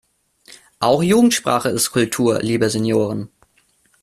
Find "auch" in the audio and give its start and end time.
0.79-1.03